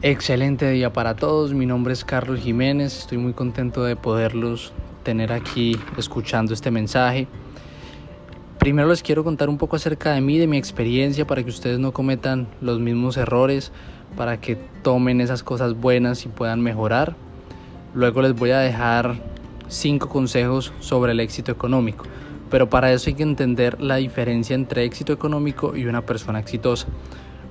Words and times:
Excelente 0.00 0.70
día 0.70 0.92
para 0.92 1.16
todos, 1.16 1.54
mi 1.54 1.66
nombre 1.66 1.92
es 1.92 2.04
Carlos 2.04 2.38
Jiménez, 2.38 2.96
estoy 2.98 3.18
muy 3.18 3.32
contento 3.32 3.82
de 3.82 3.96
poderlos 3.96 4.72
tener 5.02 5.32
aquí 5.32 5.76
escuchando 5.96 6.54
este 6.54 6.70
mensaje. 6.70 7.26
Primero 8.60 8.90
les 8.90 9.02
quiero 9.02 9.24
contar 9.24 9.48
un 9.48 9.58
poco 9.58 9.74
acerca 9.74 10.12
de 10.12 10.20
mí, 10.20 10.38
de 10.38 10.46
mi 10.46 10.56
experiencia, 10.56 11.26
para 11.26 11.42
que 11.42 11.50
ustedes 11.50 11.80
no 11.80 11.90
cometan 11.90 12.46
los 12.60 12.78
mismos 12.78 13.16
errores, 13.16 13.72
para 14.16 14.40
que 14.40 14.54
tomen 14.84 15.20
esas 15.20 15.42
cosas 15.42 15.74
buenas 15.74 16.24
y 16.26 16.28
puedan 16.28 16.60
mejorar. 16.60 17.16
Luego 17.92 18.22
les 18.22 18.36
voy 18.36 18.52
a 18.52 18.60
dejar 18.60 19.16
cinco 19.66 20.08
consejos 20.08 20.72
sobre 20.78 21.10
el 21.10 21.18
éxito 21.18 21.50
económico, 21.50 22.04
pero 22.50 22.70
para 22.70 22.92
eso 22.92 23.10
hay 23.10 23.14
que 23.14 23.24
entender 23.24 23.82
la 23.82 23.96
diferencia 23.96 24.54
entre 24.54 24.84
éxito 24.84 25.12
económico 25.12 25.74
y 25.76 25.86
una 25.86 26.02
persona 26.02 26.38
exitosa. 26.38 26.86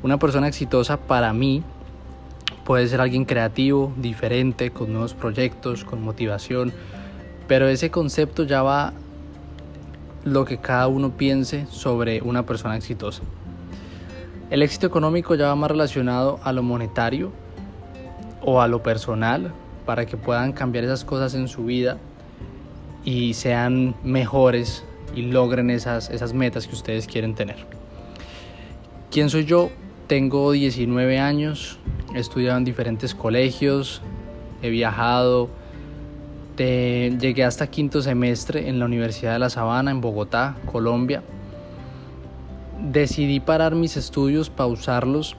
Una 0.01 0.17
persona 0.17 0.47
exitosa 0.47 0.95
para 0.95 1.33
mí 1.33 1.61
Puede 2.67 2.85
ser 2.89 2.99
alguien 2.99 3.23
creativo, 3.23 3.93
diferente, 3.95 4.71
con 4.71 4.91
nuevos 4.91 5.13
proyectos, 5.13 5.85
con 5.85 6.01
motivación, 6.01 6.73
pero 7.47 7.69
ese 7.69 7.89
concepto 7.91 8.43
ya 8.43 8.61
va 8.61 8.91
lo 10.25 10.43
que 10.43 10.57
cada 10.57 10.89
uno 10.89 11.11
piense 11.11 11.65
sobre 11.67 12.21
una 12.21 12.45
persona 12.45 12.75
exitosa. 12.75 13.21
El 14.49 14.61
éxito 14.63 14.85
económico 14.85 15.33
ya 15.35 15.47
va 15.47 15.55
más 15.55 15.71
relacionado 15.71 16.41
a 16.43 16.51
lo 16.51 16.61
monetario 16.61 17.31
o 18.41 18.59
a 18.59 18.67
lo 18.67 18.83
personal 18.83 19.53
para 19.85 20.05
que 20.05 20.17
puedan 20.17 20.51
cambiar 20.51 20.83
esas 20.83 21.05
cosas 21.05 21.35
en 21.35 21.47
su 21.47 21.63
vida 21.63 21.97
y 23.05 23.33
sean 23.35 23.95
mejores 24.03 24.83
y 25.15 25.21
logren 25.21 25.69
esas, 25.69 26.09
esas 26.09 26.33
metas 26.33 26.67
que 26.67 26.75
ustedes 26.75 27.07
quieren 27.07 27.33
tener. 27.33 27.65
¿Quién 29.09 29.29
soy 29.29 29.45
yo? 29.45 29.69
Tengo 30.07 30.53
19 30.53 31.19
años, 31.19 31.79
he 32.15 32.19
estudiado 32.19 32.57
en 32.57 32.63
diferentes 32.63 33.13
colegios, 33.13 34.01
he 34.61 34.69
viajado, 34.69 35.49
llegué 36.55 37.43
hasta 37.43 37.67
quinto 37.67 38.01
semestre 38.01 38.69
en 38.69 38.79
la 38.79 38.85
Universidad 38.85 39.33
de 39.33 39.39
La 39.39 39.49
Sabana, 39.49 39.91
en 39.91 39.99
Bogotá, 39.99 40.55
Colombia. 40.65 41.23
Decidí 42.89 43.41
parar 43.41 43.75
mis 43.75 43.97
estudios, 43.97 44.49
pausarlos, 44.49 45.35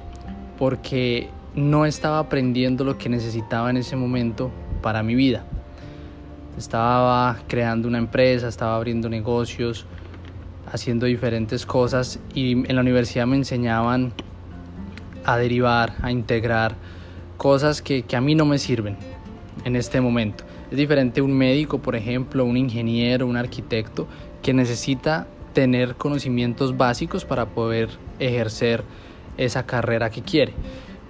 porque 0.59 1.31
no 1.55 1.87
estaba 1.87 2.19
aprendiendo 2.19 2.85
lo 2.85 2.99
que 2.99 3.09
necesitaba 3.09 3.71
en 3.71 3.79
ese 3.79 3.97
momento 3.97 4.51
para 4.83 5.03
mi 5.03 5.15
vida. 5.15 5.47
Estaba 6.59 7.39
creando 7.49 7.89
una 7.89 7.97
empresa, 7.97 8.49
estaba 8.49 8.77
abriendo 8.77 9.09
negocios, 9.09 9.87
haciendo 10.71 11.07
diferentes 11.07 11.65
cosas 11.65 12.21
y 12.35 12.53
en 12.53 12.75
la 12.75 12.83
universidad 12.83 13.27
me 13.27 13.37
enseñaban 13.37 14.13
a 15.29 15.37
derivar, 15.37 15.93
a 16.01 16.11
integrar 16.11 16.75
cosas 17.37 17.83
que, 17.83 18.03
a 18.17 18.21
mí 18.23 18.35
no 18.35 18.47
me 18.47 18.57
sirven 18.57 18.97
en 19.67 19.77
este 19.77 20.01
momento. 20.01 20.45
Es 20.71 20.79
diferente 20.79 21.21
un 21.21 21.35
médico, 21.35 21.81
por 21.81 21.97
ejemplo, 21.97 22.47
un 22.47 22.57
ingeniero, 22.57 23.27
un 23.27 23.37
arquitecto, 23.37 24.09
que 24.41 24.55
necesita 24.55 25.27
tener 25.53 25.97
conocimientos 25.97 26.79
básicos 26.79 27.27
para 27.27 27.45
poder 27.45 27.91
ejercer 28.19 28.85
esa 29.37 29.67
carrera 29.67 30.09
que 30.09 30.23
quiere. 30.23 30.55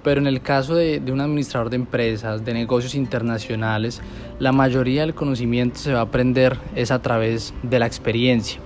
Pero 0.03 0.21
en 0.21 0.27
el 0.27 0.43
caso 0.43 0.75
de, 0.75 0.99
de, 0.99 1.13
un 1.13 1.21
administrador 1.21 1.71
de 1.71 1.77
empresas, 1.77 2.45
de 2.45 2.55
negocios 2.55 2.97
internacionales, 2.97 4.03
la 4.41 4.51
mayoría 4.51 5.03
del 5.03 5.15
conocimiento 5.15 5.79
se 5.79 5.93
va 5.93 6.01
a 6.01 6.03
aprender 6.03 6.59
es 6.75 6.91
a 6.91 7.01
través 7.01 7.55
de 7.63 7.79
la 7.79 7.87
experiencia. 7.87 8.59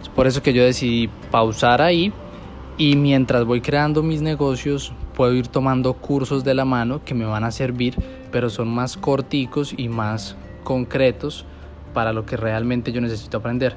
Es 0.00 0.08
por 0.08 0.26
eso 0.26 0.42
que 0.42 0.54
yo 0.54 0.64
decidí 0.64 1.10
pausar 1.30 1.82
ahí 1.82 2.10
y 2.78 2.94
mientras 2.94 3.44
voy 3.44 3.60
creando 3.60 4.04
mis 4.04 4.22
negocios 4.22 4.92
puedo 5.14 5.34
ir 5.34 5.48
tomando 5.48 5.94
cursos 5.94 6.44
de 6.44 6.54
la 6.54 6.64
mano 6.64 7.04
que 7.04 7.12
me 7.12 7.24
van 7.24 7.42
a 7.42 7.50
servir, 7.50 7.96
pero 8.30 8.48
son 8.50 8.68
más 8.68 8.96
corticos 8.96 9.74
y 9.76 9.88
más 9.88 10.36
concretos 10.62 11.44
para 11.92 12.12
lo 12.12 12.24
que 12.24 12.36
realmente 12.36 12.92
yo 12.92 13.00
necesito 13.00 13.38
aprender. 13.38 13.76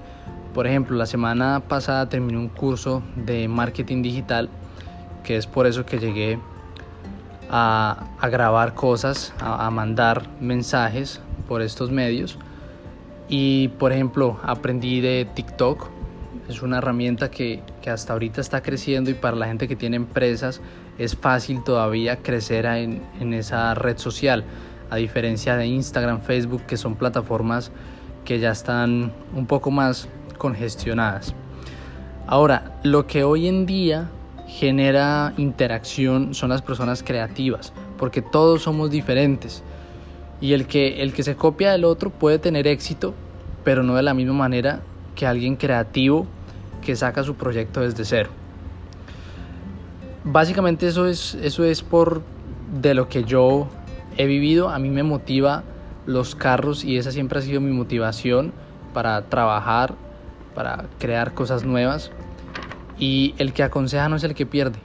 Por 0.54 0.68
ejemplo, 0.68 0.96
la 0.96 1.08
semana 1.08 1.64
pasada 1.68 2.10
terminé 2.10 2.38
un 2.38 2.50
curso 2.50 3.02
de 3.16 3.48
marketing 3.48 4.04
digital, 4.04 4.50
que 5.24 5.36
es 5.36 5.48
por 5.48 5.66
eso 5.66 5.84
que 5.84 5.98
llegué 5.98 6.38
a, 7.50 8.06
grabar 8.22 8.76
cosas, 8.76 9.34
a 9.40 9.70
mandar 9.72 10.30
mensajes 10.40 11.22
por 11.48 11.64
estos 11.64 11.90
medios. 11.90 12.38
Y 13.28 13.70
por 13.70 13.94
ejemplo, 13.94 14.40
aprendí 14.44 15.02
de 15.02 15.28
TikTok, 15.34 15.90
es 16.50 16.62
una 16.62 16.78
herramienta 16.78 17.32
que, 17.32 17.64
hasta 17.90 18.14
ahorita 18.14 18.42
está 18.42 18.62
creciendo 18.62 19.10
y 19.10 19.14
para 19.14 19.36
la 19.36 19.48
gente 19.48 19.68
que 19.68 19.76
tiene 19.76 19.96
empresas 19.96 20.62
es 20.98 21.16
fácil 21.16 21.64
todavía 21.64 22.18
crecer 22.18 22.66
en, 22.66 23.02
en 23.20 23.34
esa 23.34 23.74
red 23.74 23.98
social, 23.98 24.44
a 24.90 24.98
diferencia 24.98 25.56
de 25.56 25.68
Instagram, 25.68 26.22
Facebook, 26.22 26.64
que 26.68 26.78
son 26.78 26.96
plataformas 26.96 27.72
que 28.26 28.40
ya 28.40 28.52
están 28.52 29.12
un 29.36 29.48
poco 29.48 29.72
más 29.72 30.08
congestionadas. 30.38 31.34
Ahora, 32.28 32.80
lo 32.84 33.08
que 33.08 33.24
hoy 33.24 33.48
en 33.48 33.66
día 33.66 34.10
genera 34.48 35.34
interacción 35.38 36.34
son 36.34 36.50
las 36.50 36.62
personas 36.62 37.04
creativas, 37.04 37.74
porque 37.98 38.22
todos 38.22 38.64
somos 38.64 38.92
diferentes. 38.92 39.64
Y 40.40 40.54
el 40.54 40.66
que, 40.66 41.02
el 41.02 41.14
que 41.14 41.24
se 41.24 41.36
copia 41.36 41.72
del 41.72 41.86
otro 41.86 42.10
puede 42.10 42.40
tener 42.40 42.68
éxito, 42.68 43.14
pero 43.64 43.84
no 43.84 43.96
de 43.96 44.04
la 44.04 44.14
misma 44.14 44.34
manera 44.34 44.82
que 45.16 45.26
alguien 45.26 45.56
creativo 45.56 46.26
que 46.82 46.96
saca 46.96 47.24
su 47.24 47.36
proyecto 47.36 47.82
desde 47.82 48.04
cero. 48.06 48.30
Básicamente 50.24 50.88
eso 50.88 51.08
es, 51.08 51.36
eso 51.36 51.64
es 51.64 51.82
por 51.82 52.22
de 52.80 52.94
lo 52.94 53.10
que 53.10 53.24
yo 53.24 53.68
he 54.18 54.26
vivido. 54.26 54.70
A 54.70 54.78
mí 54.78 54.90
me 54.90 55.04
motiva 55.04 55.64
los 56.06 56.36
carros 56.36 56.84
y 56.84 56.98
esa 56.98 57.12
siempre 57.12 57.40
ha 57.40 57.42
sido 57.42 57.60
mi 57.62 57.72
motivación 57.72 58.52
para 58.94 59.24
trabajar, 59.24 59.96
para 60.54 60.86
crear 61.00 61.34
cosas 61.34 61.64
nuevas. 61.64 62.12
Y 63.00 63.34
el 63.40 63.54
que 63.54 63.64
aconseja 63.64 64.10
no 64.10 64.16
es 64.16 64.24
el 64.24 64.36
que 64.36 64.46
pierde. 64.46 64.78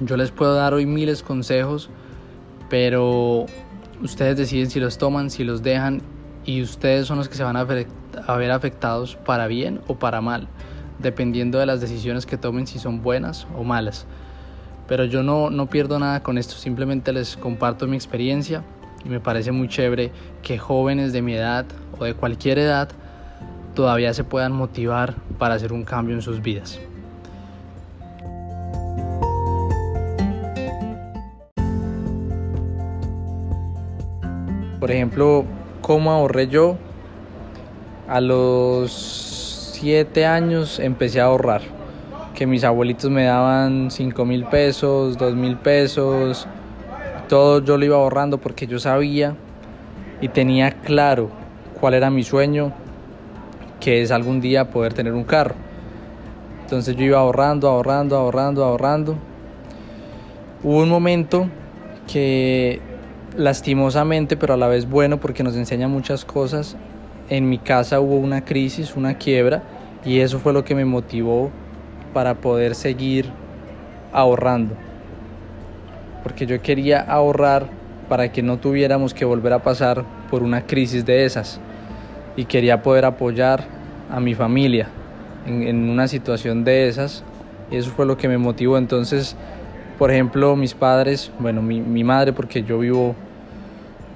Yo 0.00 0.16
les 0.16 0.30
puedo 0.30 0.54
dar 0.54 0.72
hoy 0.72 0.86
miles 0.86 1.22
consejos, 1.22 1.90
pero 2.70 3.44
ustedes 4.02 4.36
deciden 4.38 4.70
si 4.70 4.80
los 4.80 4.96
toman, 4.96 5.30
si 5.30 5.44
los 5.44 5.62
dejan 5.62 6.00
y 6.44 6.62
ustedes 6.62 7.06
son 7.06 7.18
los 7.18 7.28
que 7.28 7.34
se 7.34 7.44
van 7.44 7.56
a 7.56 7.64
ver 7.64 8.50
afectados 8.50 9.16
para 9.16 9.46
bien 9.46 9.80
o 9.86 9.96
para 9.96 10.20
mal 10.20 10.48
dependiendo 11.02 11.58
de 11.58 11.66
las 11.66 11.80
decisiones 11.80 12.26
que 12.26 12.38
tomen, 12.38 12.66
si 12.66 12.78
son 12.78 13.02
buenas 13.02 13.46
o 13.56 13.64
malas. 13.64 14.06
Pero 14.88 15.04
yo 15.04 15.22
no, 15.22 15.50
no 15.50 15.66
pierdo 15.66 15.98
nada 15.98 16.22
con 16.22 16.38
esto, 16.38 16.54
simplemente 16.54 17.12
les 17.12 17.36
comparto 17.36 17.86
mi 17.86 17.96
experiencia 17.96 18.62
y 19.04 19.08
me 19.08 19.20
parece 19.20 19.52
muy 19.52 19.68
chévere 19.68 20.12
que 20.42 20.58
jóvenes 20.58 21.12
de 21.12 21.22
mi 21.22 21.34
edad 21.34 21.66
o 21.98 22.04
de 22.04 22.14
cualquier 22.14 22.58
edad 22.58 22.88
todavía 23.74 24.12
se 24.14 24.24
puedan 24.24 24.52
motivar 24.52 25.14
para 25.38 25.54
hacer 25.54 25.72
un 25.72 25.84
cambio 25.84 26.14
en 26.14 26.22
sus 26.22 26.42
vidas. 26.42 26.78
Por 34.78 34.90
ejemplo, 34.90 35.44
¿cómo 35.80 36.10
ahorré 36.10 36.48
yo? 36.48 36.76
A 38.08 38.20
los 38.20 39.21
siete 39.82 40.26
años 40.26 40.78
empecé 40.78 41.20
a 41.20 41.24
ahorrar. 41.24 41.60
Que 42.36 42.46
mis 42.46 42.62
abuelitos 42.62 43.10
me 43.10 43.24
daban 43.24 43.90
cinco 43.90 44.24
mil 44.24 44.44
pesos, 44.44 45.18
dos 45.18 45.34
mil 45.34 45.56
pesos. 45.56 46.46
Todo 47.28 47.60
yo 47.64 47.76
lo 47.76 47.84
iba 47.84 47.96
ahorrando 47.96 48.38
porque 48.38 48.68
yo 48.68 48.78
sabía 48.78 49.34
y 50.20 50.28
tenía 50.28 50.70
claro 50.70 51.30
cuál 51.80 51.94
era 51.94 52.10
mi 52.10 52.22
sueño, 52.22 52.72
que 53.80 54.02
es 54.02 54.12
algún 54.12 54.40
día 54.40 54.70
poder 54.70 54.92
tener 54.92 55.14
un 55.14 55.24
carro. 55.24 55.56
Entonces 56.60 56.94
yo 56.94 57.04
iba 57.04 57.18
ahorrando, 57.18 57.68
ahorrando, 57.68 58.16
ahorrando, 58.16 58.64
ahorrando. 58.64 59.16
Hubo 60.62 60.78
un 60.78 60.90
momento 60.90 61.48
que 62.06 62.80
lastimosamente, 63.36 64.36
pero 64.36 64.54
a 64.54 64.56
la 64.56 64.68
vez 64.68 64.88
bueno 64.88 65.18
porque 65.18 65.42
nos 65.42 65.56
enseña 65.56 65.88
muchas 65.88 66.24
cosas, 66.24 66.76
en 67.30 67.48
mi 67.48 67.58
casa 67.58 67.98
hubo 67.98 68.14
una 68.14 68.44
crisis, 68.44 68.94
una 68.94 69.14
quiebra, 69.14 69.71
y 70.04 70.20
eso 70.20 70.38
fue 70.38 70.52
lo 70.52 70.64
que 70.64 70.74
me 70.74 70.84
motivó 70.84 71.50
para 72.12 72.34
poder 72.34 72.74
seguir 72.74 73.30
ahorrando. 74.12 74.74
Porque 76.22 76.46
yo 76.46 76.60
quería 76.62 77.00
ahorrar 77.00 77.66
para 78.08 78.30
que 78.32 78.42
no 78.42 78.58
tuviéramos 78.58 79.14
que 79.14 79.24
volver 79.24 79.52
a 79.52 79.62
pasar 79.62 80.04
por 80.30 80.42
una 80.42 80.66
crisis 80.66 81.04
de 81.04 81.24
esas. 81.24 81.60
Y 82.36 82.44
quería 82.44 82.82
poder 82.82 83.04
apoyar 83.04 83.64
a 84.10 84.20
mi 84.20 84.34
familia 84.34 84.88
en, 85.46 85.88
una 85.88 86.08
situación 86.08 86.64
de 86.64 86.88
esas. 86.88 87.24
Y 87.70 87.76
eso 87.76 87.90
fue 87.90 88.06
lo 88.06 88.16
que 88.16 88.28
me 88.28 88.38
motivó. 88.38 88.78
Entonces, 88.78 89.36
por 89.98 90.10
ejemplo, 90.10 90.56
mis 90.56 90.74
padres, 90.74 91.30
bueno, 91.38 91.62
mi, 91.62 91.80
mi 91.80 92.04
madre, 92.04 92.32
porque 92.32 92.62
yo 92.62 92.78
vivo 92.78 93.14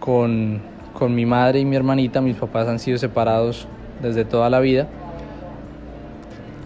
con 0.01 0.61
con 0.97 1.15
mi 1.15 1.27
madre 1.27 1.61
y 1.61 1.65
mi 1.65 1.77
hermanita, 1.77 2.21
mis 2.21 2.37
papás 2.37 2.69
han 2.69 2.79
sido 2.79 2.99
separados 2.99 3.69
desde 4.03 4.25
toda 4.25 4.51
la 4.51 4.61
vida. 4.61 4.89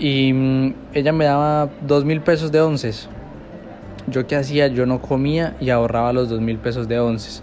Y 0.00 0.32
mm, 0.32 0.74
ella 0.94 1.12
me 1.12 1.26
daba 1.26 1.68
dos 1.82 2.06
mil 2.06 2.22
pesos 2.22 2.50
de 2.50 2.62
onces. 2.62 3.08
¿Yo 4.06 4.26
qué 4.26 4.34
hacía? 4.34 4.66
Yo 4.68 4.86
no 4.86 5.02
comía 5.02 5.54
y 5.60 5.68
ahorraba 5.68 6.14
los 6.14 6.30
dos 6.30 6.40
mil 6.40 6.56
pesos 6.56 6.88
de 6.88 6.98
onces. 6.98 7.42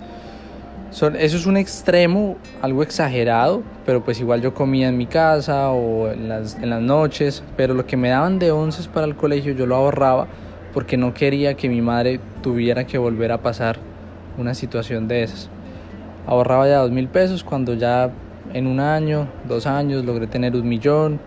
Eso 0.89 1.09
es 1.15 1.45
un 1.45 1.57
extremo, 1.57 2.37
algo 2.61 2.81
exagerado, 2.81 3.61
pero 3.85 4.03
pues 4.03 4.19
igual 4.19 4.41
yo 4.41 4.55
comía 4.55 4.87
en 4.87 4.97
mi 4.97 5.05
casa 5.05 5.69
o 5.69 6.09
en 6.09 6.27
las, 6.29 6.55
en 6.55 6.71
las 6.71 6.81
noches, 6.81 7.43
pero 7.55 7.75
lo 7.75 7.85
que 7.85 7.95
me 7.95 8.09
daban 8.09 8.39
de 8.39 8.51
onces 8.51 8.87
para 8.87 9.05
el 9.05 9.15
colegio 9.15 9.53
yo 9.53 9.67
lo 9.67 9.75
ahorraba 9.75 10.27
porque 10.73 10.97
no 10.97 11.13
quería 11.13 11.53
que 11.55 11.69
mi 11.69 11.81
madre 11.81 12.19
tuviera 12.41 12.87
que 12.87 12.97
volver 12.97 13.31
a 13.31 13.37
pasar 13.43 13.77
una 14.37 14.55
situación 14.55 15.07
de 15.07 15.23
esas. 15.23 15.49
Ahorraba 16.25 16.67
ya 16.67 16.79
dos 16.79 16.91
mil 16.91 17.07
pesos 17.07 17.43
cuando 17.43 17.75
ya 17.75 18.09
en 18.53 18.65
un 18.65 18.79
año, 18.79 19.27
dos 19.47 19.67
años 19.67 20.03
logré 20.05 20.25
tener 20.25 20.55
un 20.55 20.67
millón, 20.67 21.19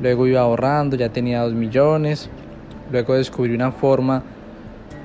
luego 0.00 0.26
iba 0.26 0.40
ahorrando, 0.40 0.96
ya 0.96 1.08
tenía 1.08 1.42
dos 1.42 1.54
millones, 1.54 2.28
luego 2.90 3.14
descubrí 3.14 3.54
una 3.54 3.72
forma 3.72 4.22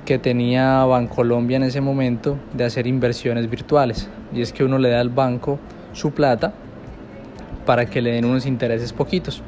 que 0.05 0.17
tenía 0.17 0.83
Bancolombia 0.85 1.57
en 1.57 1.63
ese 1.63 1.81
momento 1.81 2.37
de 2.53 2.63
hacer 2.63 2.87
inversiones 2.87 3.49
virtuales. 3.49 4.09
Y 4.33 4.41
es 4.41 4.51
que 4.51 4.63
uno 4.63 4.79
le 4.79 4.89
da 4.89 5.01
al 5.01 5.09
banco 5.09 5.59
su 5.93 6.11
plata 6.11 6.53
para 7.65 7.85
que 7.85 8.01
le 8.01 8.11
den 8.13 8.25
unos 8.25 8.45
intereses 8.45 8.91
poquitos. 8.91 9.43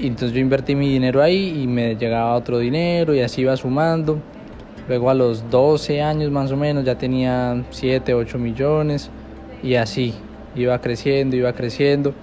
Entonces 0.00 0.32
yo 0.32 0.40
invertí 0.40 0.74
mi 0.74 0.88
dinero 0.88 1.22
ahí 1.22 1.62
y 1.62 1.66
me 1.66 1.96
llegaba 1.96 2.34
otro 2.34 2.58
dinero 2.58 3.14
y 3.14 3.20
así 3.20 3.42
iba 3.42 3.56
sumando. 3.56 4.18
Luego 4.88 5.10
a 5.10 5.14
los 5.14 5.48
12 5.50 6.00
años 6.00 6.30
más 6.30 6.50
o 6.50 6.56
menos 6.56 6.84
ya 6.84 6.96
tenía 6.96 7.62
7, 7.70 8.14
8 8.14 8.38
millones 8.38 9.10
y 9.62 9.74
así 9.74 10.14
iba 10.56 10.80
creciendo, 10.80 11.36
iba 11.36 11.52
creciendo. 11.52 12.14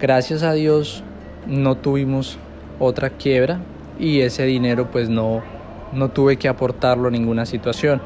Gracias 0.00 0.42
a 0.42 0.52
Dios 0.52 1.04
no 1.46 1.76
tuvimos 1.76 2.38
otra 2.78 3.10
quiebra 3.10 3.60
y 3.98 4.20
ese 4.20 4.44
dinero 4.44 4.90
pues 4.90 5.08
no, 5.08 5.42
no 5.92 6.10
tuve 6.10 6.36
que 6.36 6.48
aportarlo 6.48 7.08
a 7.08 7.10
ninguna 7.10 7.46
situación. 7.46 8.00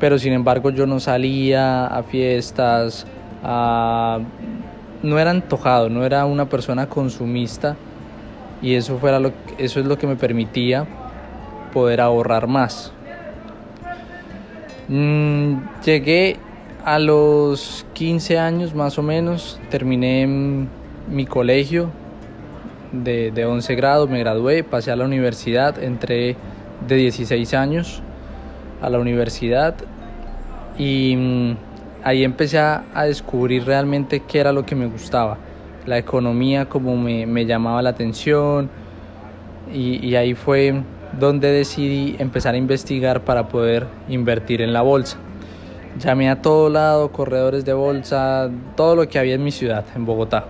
Pero 0.00 0.18
sin 0.18 0.32
embargo 0.32 0.70
yo 0.70 0.86
no 0.86 1.00
salía 1.00 1.86
a 1.86 2.02
fiestas, 2.02 3.06
no 3.42 5.18
era 5.18 5.30
antojado, 5.30 5.88
no 5.88 6.04
era 6.04 6.24
una 6.26 6.48
persona 6.48 6.88
consumista 6.88 7.76
y 8.62 8.74
eso, 8.74 8.98
fuera 8.98 9.20
lo, 9.20 9.32
eso 9.58 9.80
es 9.80 9.86
lo 9.86 9.98
que 9.98 10.06
me 10.06 10.16
permitía 10.16 10.86
poder 11.72 12.00
ahorrar 12.00 12.46
más. 12.46 12.92
Mm, 14.88 15.56
llegué 15.84 16.36
a 16.84 16.98
los 16.98 17.86
15 17.94 18.38
años 18.38 18.74
más 18.74 18.98
o 18.98 19.02
menos, 19.02 19.58
terminé 19.70 20.26
mi 21.08 21.26
colegio 21.26 21.90
de, 23.02 23.30
de 23.30 23.44
11 23.44 23.74
grados, 23.74 24.08
me 24.08 24.20
gradué, 24.20 24.62
pasé 24.62 24.90
a 24.90 24.96
la 24.96 25.04
universidad, 25.04 25.82
entré 25.82 26.36
de 26.86 26.96
16 26.96 27.54
años 27.54 28.02
a 28.80 28.90
la 28.90 28.98
universidad 28.98 29.74
y 30.78 31.16
mm, 31.16 31.56
ahí 32.04 32.24
empecé 32.24 32.58
a, 32.58 32.84
descubrir 33.06 33.64
realmente 33.64 34.20
qué 34.20 34.40
era 34.40 34.52
lo 34.52 34.64
que 34.66 34.74
me 34.74 34.86
gustaba. 34.86 35.38
La 35.86 35.98
economía 35.98 36.66
como 36.68 36.96
me, 36.96 37.26
me 37.26 37.46
llamaba 37.46 37.82
la 37.82 37.90
atención 37.90 38.70
y, 39.72 40.06
y 40.06 40.16
ahí 40.16 40.34
fue 40.34 40.82
donde 41.18 41.50
decidí 41.50 42.16
empezar 42.18 42.54
a 42.54 42.58
investigar 42.58 43.22
para 43.22 43.48
poder 43.48 43.86
invertir 44.08 44.60
en 44.60 44.72
la 44.72 44.82
bolsa. 44.82 45.18
Llamé 45.98 46.28
a 46.28 46.42
todo 46.42 46.70
lado, 46.70 47.12
corredores 47.12 47.64
de 47.64 47.72
bolsa, 47.72 48.50
todo 48.76 48.96
lo 48.96 49.08
que 49.08 49.18
había 49.18 49.34
en 49.34 49.44
mi 49.44 49.52
ciudad, 49.52 49.84
en 49.94 50.04
Bogotá. 50.04 50.44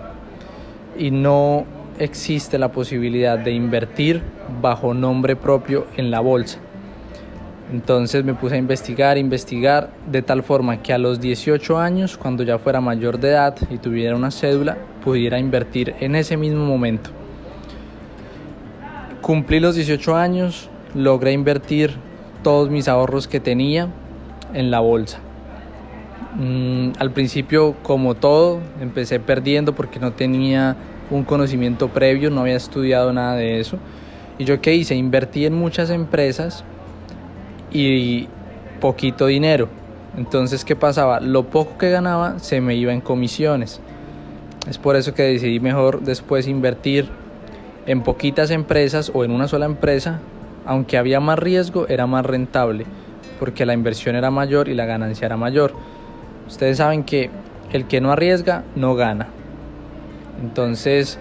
Y 0.97 1.11
no 1.11 1.65
existe 1.99 2.57
la 2.57 2.71
posibilidad 2.71 3.37
de 3.37 3.51
invertir 3.51 4.21
bajo 4.61 4.93
nombre 4.93 5.35
propio 5.35 5.87
en 5.97 6.11
la 6.11 6.19
bolsa. 6.19 6.59
Entonces 7.71 8.23
me 8.23 8.35
puse 8.35 8.55
a 8.55 8.57
investigar, 8.57 9.17
investigar, 9.17 9.89
de 10.11 10.21
tal 10.21 10.43
forma 10.43 10.81
que 10.83 10.93
a 10.93 10.97
los 10.97 11.19
18 11.19 11.79
años, 11.79 12.15
cuando 12.17 12.43
ya 12.43 12.59
fuera 12.59 12.79
mayor 12.79 13.19
de 13.19 13.29
edad 13.29 13.57
y 13.71 13.77
tuviera 13.77 14.15
una 14.15 14.29
cédula, 14.29 14.77
pudiera 15.03 15.39
invertir 15.39 15.95
en 15.99 16.15
ese 16.15 16.37
mismo 16.37 16.65
momento. 16.65 17.09
Cumplí 19.21 19.59
los 19.59 19.75
18 19.75 20.15
años, 20.15 20.69
logré 20.93 21.31
invertir 21.31 21.95
todos 22.43 22.69
mis 22.69 22.87
ahorros 22.87 23.27
que 23.27 23.39
tenía 23.39 23.89
en 24.53 24.69
la 24.69 24.79
bolsa. 24.79 25.17
Mm, 26.35 26.91
al 26.99 27.11
principio, 27.11 27.75
como 27.81 28.13
todo, 28.13 28.59
empecé 28.79 29.19
perdiendo 29.19 29.73
porque 29.73 29.99
no 29.99 30.11
tenía 30.11 30.75
un 31.09 31.23
conocimiento 31.23 31.89
previo, 31.89 32.29
no 32.29 32.41
había 32.41 32.55
estudiado 32.55 33.13
nada 33.13 33.35
de 33.35 33.59
eso. 33.59 33.77
¿Y 34.37 34.45
yo 34.45 34.61
qué 34.61 34.75
hice? 34.75 34.95
Invertí 34.95 35.45
en 35.45 35.53
muchas 35.53 35.89
empresas 35.89 36.63
y 37.71 38.27
poquito 38.81 39.27
dinero. 39.27 39.69
Entonces, 40.17 40.65
¿qué 40.65 40.75
pasaba? 40.75 41.19
Lo 41.19 41.43
poco 41.43 41.77
que 41.77 41.89
ganaba 41.89 42.39
se 42.39 42.61
me 42.61 42.75
iba 42.75 42.93
en 42.93 43.01
comisiones. 43.01 43.81
Es 44.67 44.77
por 44.77 44.95
eso 44.95 45.13
que 45.13 45.23
decidí 45.23 45.59
mejor 45.59 46.01
después 46.01 46.47
invertir 46.47 47.09
en 47.85 48.01
poquitas 48.01 48.51
empresas 48.51 49.11
o 49.13 49.23
en 49.23 49.31
una 49.31 49.47
sola 49.47 49.65
empresa. 49.65 50.19
Aunque 50.65 50.97
había 50.97 51.19
más 51.19 51.37
riesgo, 51.37 51.87
era 51.87 52.07
más 52.07 52.25
rentable 52.25 52.85
porque 53.39 53.65
la 53.65 53.73
inversión 53.73 54.15
era 54.15 54.31
mayor 54.31 54.69
y 54.69 54.73
la 54.73 54.85
ganancia 54.85 55.25
era 55.25 55.37
mayor. 55.37 55.73
Ustedes 56.47 56.77
saben 56.77 57.03
que 57.03 57.29
el 57.71 57.87
que 57.87 58.01
no 58.01 58.11
arriesga 58.11 58.63
no 58.75 58.95
gana. 58.95 59.27
Entonces, 60.41 61.19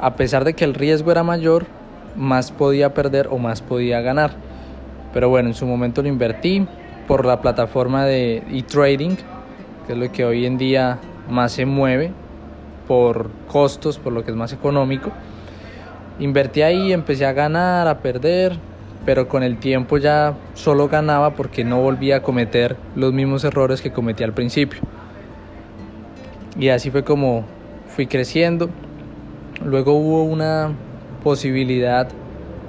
a 0.00 0.16
pesar 0.16 0.44
de 0.44 0.54
que 0.54 0.64
el 0.64 0.74
riesgo 0.74 1.10
era 1.10 1.22
mayor, 1.22 1.66
más 2.16 2.50
podía 2.52 2.94
perder 2.94 3.28
o 3.30 3.38
más 3.38 3.62
podía 3.62 4.00
ganar. 4.00 4.32
Pero 5.12 5.28
bueno, 5.28 5.48
en 5.48 5.54
su 5.54 5.66
momento 5.66 6.02
lo 6.02 6.08
invertí 6.08 6.66
por 7.06 7.24
la 7.24 7.40
plataforma 7.40 8.04
de 8.04 8.42
e-trading, 8.50 9.16
que 9.86 9.92
es 9.92 9.98
lo 9.98 10.10
que 10.12 10.24
hoy 10.24 10.46
en 10.46 10.58
día 10.58 10.98
más 11.28 11.52
se 11.52 11.66
mueve 11.66 12.12
por 12.86 13.30
costos, 13.48 13.98
por 13.98 14.12
lo 14.12 14.24
que 14.24 14.30
es 14.30 14.36
más 14.36 14.52
económico. 14.52 15.10
Invertí 16.18 16.62
ahí, 16.62 16.92
empecé 16.92 17.26
a 17.26 17.32
ganar, 17.32 17.88
a 17.88 17.98
perder, 17.98 18.56
pero 19.04 19.28
con 19.28 19.42
el 19.42 19.58
tiempo 19.58 19.98
ya 19.98 20.34
solo 20.54 20.88
ganaba 20.88 21.34
porque 21.34 21.64
no 21.64 21.80
volvía 21.80 22.16
a 22.16 22.22
cometer 22.22 22.76
los 22.94 23.12
mismos 23.12 23.44
errores 23.44 23.80
que 23.80 23.92
cometí 23.92 24.24
al 24.24 24.32
principio. 24.32 24.80
Y 26.58 26.70
así 26.70 26.90
fue 26.90 27.04
como 27.04 27.44
fui 27.96 28.06
creciendo. 28.06 28.68
Luego 29.64 29.94
hubo 29.94 30.24
una 30.24 30.70
posibilidad 31.24 32.06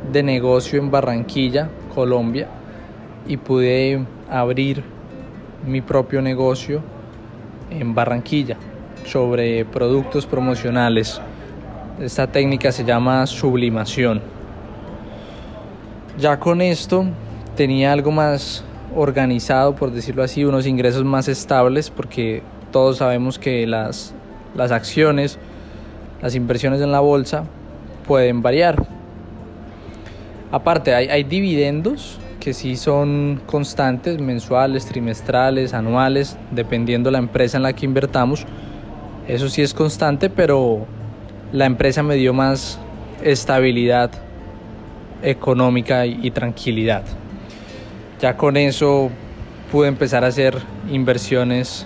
de 0.09 0.23
negocio 0.23 0.79
en 0.79 0.89
Barranquilla, 0.89 1.67
Colombia, 1.93 2.47
y 3.27 3.35
pude 3.35 4.05
abrir 4.31 4.83
mi 5.67 5.81
propio 5.81 6.21
negocio 6.21 6.81
en 7.69 7.93
Barranquilla 7.93 8.55
sobre 9.05 9.65
productos 9.65 10.25
promocionales. 10.25 11.19
Esta 11.99 12.27
técnica 12.27 12.71
se 12.71 12.85
llama 12.85 13.27
sublimación. 13.27 14.21
Ya 16.17 16.39
con 16.39 16.61
esto 16.61 17.05
tenía 17.57 17.91
algo 17.91 18.11
más 18.11 18.63
organizado, 18.95 19.75
por 19.75 19.91
decirlo 19.91 20.23
así, 20.23 20.45
unos 20.45 20.65
ingresos 20.65 21.03
más 21.03 21.27
estables, 21.27 21.89
porque 21.89 22.43
todos 22.71 22.99
sabemos 22.99 23.37
que 23.37 23.67
las 23.67 24.13
las 24.55 24.71
acciones, 24.71 25.37
las 26.21 26.35
inversiones 26.35 26.81
en 26.81 26.91
la 26.91 26.99
bolsa 26.99 27.43
pueden 28.07 28.41
variar. 28.41 28.85
Aparte, 30.51 30.95
hay, 30.95 31.23
dividendos 31.23 32.19
que 32.39 32.53
sí 32.53 32.77
son 32.77 33.41
constantes, 33.45 34.19
mensuales, 34.21 34.85
trimestrales, 34.85 35.73
anuales, 35.73 36.37
dependiendo 36.51 37.11
la 37.11 37.17
empresa 37.17 37.57
en 37.57 37.63
la 37.63 37.73
que 37.73 37.85
invertamos. 37.85 38.45
Eso 39.27 39.49
sí 39.49 39.61
es 39.61 39.73
constante, 39.73 40.29
pero 40.29 40.85
la 41.51 41.65
empresa 41.65 42.01
me 42.01 42.15
dio 42.15 42.33
más 42.33 42.79
estabilidad 43.23 44.11
económica 45.21 46.05
y 46.05 46.31
tranquilidad. 46.31 47.03
Ya 48.21 48.37
con 48.37 48.55
eso 48.55 49.09
pude 49.71 49.89
empezar 49.89 50.23
a 50.23 50.27
hacer 50.27 50.57
inversiones 50.89 51.85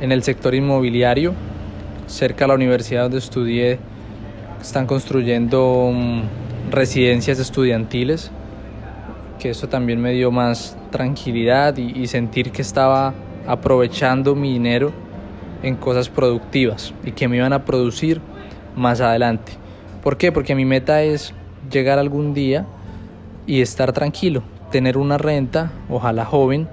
en 0.00 0.12
el 0.12 0.22
sector 0.22 0.54
inmobiliario 0.54 1.34
cerca 2.08 2.44
de 2.44 2.48
la 2.48 2.54
universidad 2.54 3.02
donde 3.02 3.18
estudié, 3.18 3.78
están 4.60 4.86
construyendo 4.86 5.90
mm, 5.92 6.70
residencias 6.70 7.38
estudiantiles, 7.38 8.30
que 9.38 9.50
eso 9.50 9.68
también 9.68 10.00
me 10.00 10.12
dio 10.12 10.32
más 10.32 10.76
tranquilidad 10.90 11.76
y, 11.76 12.06
sentir 12.08 12.50
que 12.50 12.62
estaba 12.62 13.14
aprovechando 13.46 14.34
mi 14.34 14.52
dinero 14.52 14.90
en 15.62 15.76
cosas 15.76 16.08
productivas 16.08 16.92
y 17.04 17.12
que 17.12 17.28
me 17.28 17.36
iban 17.36 17.52
a 17.52 17.64
producir 17.64 18.20
más 18.74 19.00
adelante. 19.00 19.52
¿Por 20.02 20.16
qué? 20.16 20.32
Porque 20.32 20.54
mi 20.54 20.64
meta 20.64 21.02
es 21.02 21.34
llegar 21.70 21.98
algún 21.98 22.34
día 22.34 22.66
y 23.46 23.60
estar 23.60 23.92
tranquilo, 23.92 24.42
tener 24.72 24.96
una 24.96 25.18
renta, 25.18 25.70
ojalá 25.88 26.24
joven, 26.24 26.68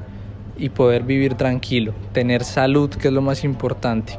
y 0.58 0.70
poder 0.70 1.04
vivir 1.04 1.36
tranquilo, 1.36 1.94
tener 2.14 2.44
salud, 2.44 2.90
que 2.90 3.10
es 3.10 3.14
lo 3.14 3.22
más 3.22 3.44
importante. 3.44 4.18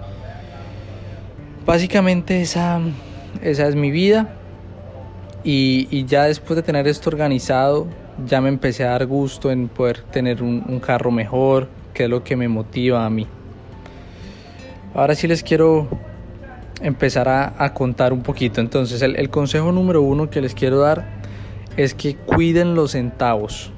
Básicamente 1.67 2.41
esa, 2.41 2.81
esa 3.43 3.67
es 3.67 3.75
mi 3.75 3.91
vida 3.91 4.29
Y, 5.43 6.05
ya 6.07 6.25
después 6.25 6.57
de 6.57 6.63
tener 6.63 6.87
esto 6.87 7.11
organizado, 7.11 7.89
ya 8.25 8.41
me 8.41 8.49
empecé 8.49 8.85
a 8.85 8.91
dar 8.91 9.07
gusto 9.07 9.51
en 9.51 9.69
poder 9.69 10.01
tener 10.03 10.43
un, 10.43 10.81
carro 10.81 11.11
mejor, 11.11 11.69
que 11.93 12.05
es 12.05 12.11
lo 12.11 12.23
que 12.25 12.37
me 12.37 12.49
motiva 12.49 13.05
a 13.05 13.11
mí. 13.11 13.27
Ahora 14.95 15.15
sí 15.15 15.29
les 15.29 15.43
quiero 15.43 15.89
empezar 16.81 17.29
a, 17.29 17.75
contar 17.75 18.13
un 18.13 18.23
poquito. 18.23 18.61
Entonces, 18.61 19.03
el, 19.03 19.31
consejo 19.31 19.71
número 19.71 20.03
uno 20.03 20.31
que 20.31 20.41
les 20.41 20.55
quiero 20.55 20.79
dar 20.79 21.05
es 21.77 21.95
que 21.95 22.17
cuiden 22.17 22.75
los 22.75 22.93
centavos, 22.93 23.71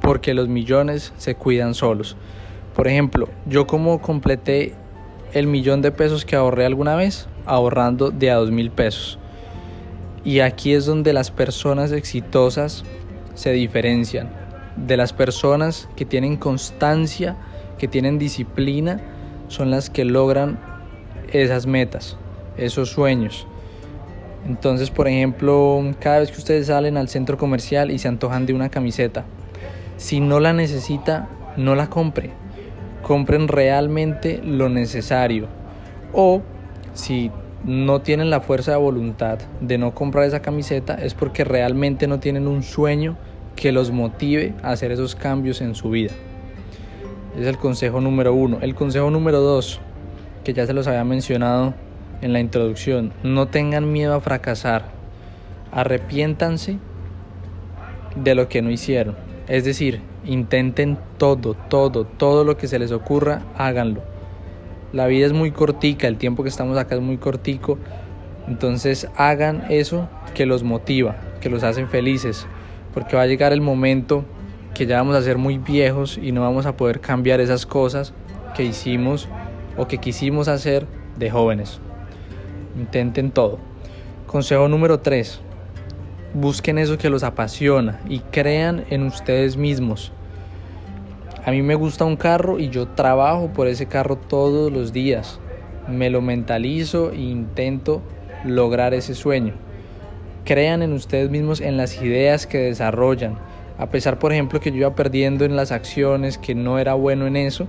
porque 0.00 0.32
los 0.32 0.48
millones 0.48 1.12
se 1.18 1.34
cuidan 1.34 1.74
solos. 1.74 2.16
Por 2.74 2.88
ejemplo, 2.88 3.28
yo 3.46 3.66
como 3.66 4.00
completé 4.00 4.74
el 5.32 5.46
millón 5.46 5.82
de 5.82 5.92
pesos 5.92 6.24
que 6.24 6.36
ahorré 6.36 6.64
alguna 6.66 6.96
vez, 6.96 7.28
ahorrando 7.46 8.10
de 8.10 8.30
a 8.30 8.36
dos 8.36 8.50
mil 8.50 8.70
pesos. 8.70 9.18
Y 10.24 10.40
aquí 10.40 10.74
es 10.74 10.86
donde 10.86 11.12
las 11.12 11.30
personas 11.30 11.92
exitosas 11.92 12.84
se 13.34 13.52
diferencian 13.52 14.30
de 14.76 14.96
las 14.96 15.12
personas 15.12 15.88
que 15.96 16.04
tienen 16.04 16.36
constancia, 16.36 17.36
que 17.78 17.88
tienen 17.88 18.18
disciplina, 18.18 19.00
son 19.48 19.70
las 19.70 19.90
que 19.90 20.04
logran 20.04 20.58
esas 21.32 21.66
metas, 21.66 22.16
esos 22.56 22.90
sueños. 22.90 23.46
Entonces, 24.46 24.90
por 24.90 25.08
ejemplo, 25.08 25.82
cada 26.00 26.20
vez 26.20 26.30
que 26.30 26.38
ustedes 26.38 26.68
salen 26.68 26.96
al 26.96 27.08
centro 27.08 27.36
comercial 27.36 27.90
y 27.90 27.98
se 27.98 28.08
antojan 28.08 28.46
de 28.46 28.54
una 28.54 28.68
camiseta, 28.68 29.24
si 29.96 30.20
no 30.20 30.40
la 30.40 30.52
necesita, 30.52 31.28
no 31.56 31.74
la 31.74 31.90
compre. 31.90 32.30
Compren 33.08 33.48
realmente 33.48 34.38
lo 34.44 34.68
necesario. 34.68 35.48
O 36.12 36.42
si 36.92 37.30
no 37.64 38.02
tienen 38.02 38.28
la 38.28 38.42
fuerza 38.42 38.72
de 38.72 38.76
voluntad 38.76 39.38
de 39.62 39.78
no 39.78 39.94
comprar 39.94 40.26
esa 40.26 40.42
camiseta 40.42 40.92
es 40.92 41.14
porque 41.14 41.42
realmente 41.42 42.06
no 42.06 42.20
tienen 42.20 42.46
un 42.46 42.62
sueño 42.62 43.16
que 43.56 43.72
los 43.72 43.92
motive 43.92 44.52
a 44.62 44.72
hacer 44.72 44.92
esos 44.92 45.14
cambios 45.14 45.62
en 45.62 45.74
su 45.74 45.88
vida. 45.88 46.12
es 47.40 47.46
el 47.46 47.56
consejo 47.56 48.02
número 48.02 48.34
uno. 48.34 48.58
El 48.60 48.74
consejo 48.74 49.10
número 49.10 49.40
dos, 49.40 49.80
que 50.44 50.52
ya 50.52 50.66
se 50.66 50.74
los 50.74 50.86
había 50.86 51.04
mencionado 51.04 51.72
en 52.20 52.34
la 52.34 52.40
introducción, 52.40 53.14
no 53.22 53.48
tengan 53.48 53.90
miedo 53.90 54.16
a 54.16 54.20
fracasar. 54.20 54.84
Arrepiéntanse 55.72 56.76
de 58.22 58.34
lo 58.34 58.48
que 58.48 58.62
no 58.62 58.70
hicieron. 58.70 59.16
Es 59.48 59.64
decir, 59.64 60.00
intenten 60.24 60.98
todo, 61.16 61.54
todo, 61.54 62.04
todo 62.04 62.44
lo 62.44 62.56
que 62.56 62.68
se 62.68 62.78
les 62.78 62.92
ocurra, 62.92 63.42
háganlo 63.56 64.02
la 64.92 65.06
vida 65.06 65.26
es 65.26 65.32
muy 65.32 65.50
cortica, 65.50 66.08
el 66.08 66.16
tiempo 66.16 66.42
que 66.42 66.48
estamos 66.48 66.78
acá 66.78 66.94
es 66.94 67.00
muy 67.00 67.18
cortico. 67.18 67.78
Entonces 68.46 69.08
hagan 69.16 69.64
eso 69.68 70.08
que 70.34 70.46
los 70.46 70.62
motiva, 70.62 71.16
que 71.40 71.50
los 71.50 71.62
hacen 71.62 71.88
felices, 71.88 72.46
porque 72.94 73.16
va 73.16 73.22
a 73.22 73.26
llegar 73.26 73.52
el 73.52 73.60
momento 73.60 74.24
que 74.74 74.86
ya 74.86 74.96
vamos 74.96 75.16
a 75.16 75.22
ser 75.22 75.36
muy 75.36 75.58
viejos 75.58 76.18
y 76.20 76.32
no 76.32 76.40
vamos 76.40 76.64
a 76.64 76.76
poder 76.76 77.00
cambiar 77.00 77.40
esas 77.40 77.66
cosas 77.66 78.14
que 78.56 78.64
hicimos 78.64 79.28
o 79.76 79.86
que 79.86 79.98
quisimos 79.98 80.48
hacer 80.48 80.86
de 81.18 81.30
jóvenes. 81.30 81.80
Intenten 82.78 83.30
todo. 83.30 83.58
Consejo 84.26 84.68
número 84.68 85.00
3. 85.00 85.40
Busquen 86.40 86.78
eso 86.78 86.98
que 86.98 87.10
los 87.10 87.24
apasiona 87.24 87.98
y 88.08 88.20
crean 88.20 88.84
en 88.90 89.02
ustedes 89.02 89.56
mismos. 89.56 90.12
A 91.44 91.50
mí 91.50 91.62
me 91.62 91.74
gusta 91.74 92.04
un 92.04 92.14
carro 92.14 92.60
y 92.60 92.68
yo 92.68 92.86
trabajo 92.86 93.48
por 93.52 93.66
ese 93.66 93.86
carro 93.86 94.14
todos 94.14 94.70
los 94.70 94.92
días. 94.92 95.40
Me 95.88 96.10
lo 96.10 96.22
mentalizo 96.22 97.10
e 97.10 97.16
intento 97.16 98.02
lograr 98.44 98.94
ese 98.94 99.16
sueño. 99.16 99.54
Crean 100.44 100.82
en 100.82 100.92
ustedes 100.92 101.28
mismos 101.28 101.60
en 101.60 101.76
las 101.76 102.00
ideas 102.00 102.46
que 102.46 102.58
desarrollan. 102.58 103.36
A 103.76 103.90
pesar, 103.90 104.20
por 104.20 104.32
ejemplo, 104.32 104.60
que 104.60 104.70
yo 104.70 104.76
iba 104.76 104.94
perdiendo 104.94 105.44
en 105.44 105.56
las 105.56 105.72
acciones, 105.72 106.38
que 106.38 106.54
no 106.54 106.78
era 106.78 106.94
bueno 106.94 107.26
en 107.26 107.34
eso, 107.34 107.66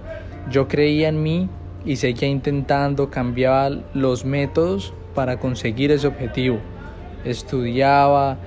yo 0.52 0.68
creía 0.68 1.10
en 1.10 1.24
mí 1.24 1.50
y 1.86 1.96
seguía 1.96 2.30
intentando, 2.30 3.10
cambiaba 3.10 3.72
los 3.96 4.26
métodos 4.26 4.94
para 5.16 5.40
conseguir 5.40 5.90
ese 5.90 6.06
objetivo. 6.06 6.60
Estudiaba, 7.26 8.38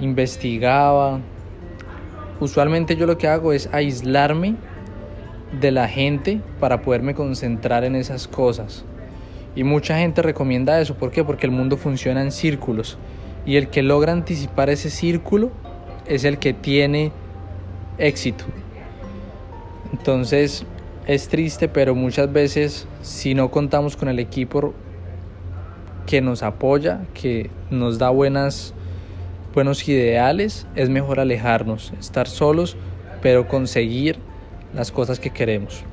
investigaba, 0.00 1.20
usualmente 2.40 2.96
yo 2.96 3.06
lo 3.06 3.18
que 3.18 3.28
hago 3.28 3.52
es 3.52 3.68
aislarme 3.72 4.56
de 5.60 5.70
la 5.70 5.88
gente 5.88 6.40
para 6.60 6.82
poderme 6.82 7.14
concentrar 7.14 7.84
en 7.84 7.94
esas 7.94 8.26
cosas. 8.26 8.84
Y 9.56 9.62
mucha 9.62 9.98
gente 9.98 10.20
recomienda 10.20 10.80
eso. 10.80 10.96
¿Por 10.96 11.10
qué? 11.10 11.22
Porque 11.22 11.46
el 11.46 11.52
mundo 11.52 11.76
funciona 11.76 12.22
en 12.22 12.32
círculos. 12.32 12.98
Y 13.46 13.56
el 13.56 13.68
que 13.68 13.82
logra 13.82 14.12
anticipar 14.12 14.68
ese 14.70 14.90
círculo 14.90 15.50
es 16.06 16.24
el 16.24 16.38
que 16.38 16.52
tiene 16.52 17.12
éxito. 17.98 18.44
Entonces 19.92 20.64
es 21.06 21.28
triste, 21.28 21.68
pero 21.68 21.94
muchas 21.94 22.32
veces 22.32 22.88
si 23.02 23.34
no 23.34 23.50
contamos 23.50 23.96
con 23.96 24.08
el 24.08 24.18
equipo 24.18 24.74
que 26.06 26.20
nos 26.20 26.42
apoya, 26.42 27.02
que 27.14 27.50
nos 27.70 27.98
da 27.98 28.10
buenas 28.10 28.74
buenos 29.54 29.88
ideales, 29.88 30.66
es 30.74 30.90
mejor 30.90 31.20
alejarnos, 31.20 31.92
estar 32.00 32.26
solos, 32.26 32.76
pero 33.22 33.46
conseguir 33.46 34.18
las 34.74 34.90
cosas 34.90 35.20
que 35.20 35.30
queremos. 35.30 35.84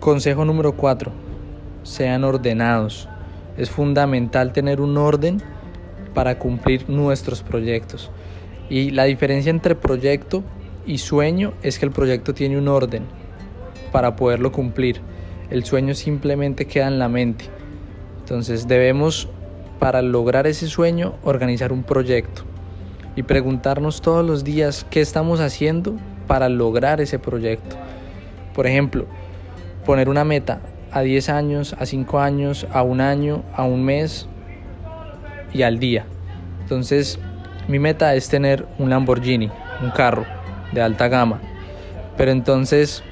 Consejo 0.00 0.44
número 0.44 0.72
4. 0.76 1.12
Sean 1.84 2.24
ordenados. 2.24 3.08
Es 3.56 3.70
fundamental 3.70 4.52
tener 4.52 4.80
un 4.80 4.98
orden 4.98 5.40
para 6.12 6.40
cumplir 6.40 6.90
nuestros 6.90 7.42
proyectos. 7.42 8.10
Y 8.68 8.90
la 8.90 9.04
diferencia 9.04 9.50
entre 9.50 9.76
proyecto 9.76 10.42
y 10.84 10.98
sueño 10.98 11.54
es 11.62 11.78
que 11.78 11.86
el 11.86 11.92
proyecto 11.92 12.34
tiene 12.34 12.58
un 12.58 12.66
orden 12.66 13.04
para 13.92 14.16
poderlo 14.16 14.50
cumplir. 14.50 15.00
El 15.50 15.64
sueño 15.64 15.94
simplemente 15.94 16.66
queda 16.66 16.88
en 16.88 16.98
la 16.98 17.08
mente. 17.08 17.44
Entonces 18.18 18.66
debemos, 18.66 19.28
para 19.78 20.02
lograr 20.02 20.48
ese 20.48 20.66
sueño, 20.66 21.14
organizar 21.22 21.72
un 21.72 21.84
proyecto 21.84 22.42
y 23.16 23.22
preguntarnos 23.22 24.02
todos 24.02 24.24
los 24.24 24.44
días 24.44 24.86
qué 24.90 25.00
estamos 25.00 25.40
haciendo 25.40 25.96
para 26.26 26.48
lograr 26.48 27.00
ese 27.00 27.18
proyecto. 27.18 27.76
Por 28.54 28.66
ejemplo, 28.66 29.06
poner 29.84 30.08
una 30.08 30.24
meta 30.24 30.60
a 30.92 31.00
10 31.00 31.28
años, 31.30 31.74
a 31.78 31.86
5 31.86 32.20
años, 32.20 32.66
a 32.72 32.82
un 32.82 33.00
año, 33.00 33.42
a 33.54 33.64
un 33.64 33.84
mes 33.84 34.28
y 35.52 35.62
al 35.62 35.78
día. 35.78 36.04
Entonces, 36.60 37.18
mi 37.68 37.78
meta 37.78 38.14
es 38.14 38.28
tener 38.28 38.66
un 38.78 38.90
Lamborghini, 38.90 39.50
un 39.82 39.90
carro 39.90 40.26
de 40.72 40.82
alta 40.82 41.08
gama. 41.08 41.40
Pero 42.16 42.30
entonces, 42.30 43.02